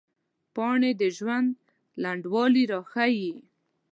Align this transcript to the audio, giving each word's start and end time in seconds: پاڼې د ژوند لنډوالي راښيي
پاڼې 0.55 0.91
د 1.01 1.03
ژوند 1.17 1.49
لنډوالي 2.03 2.63
راښيي 2.71 3.33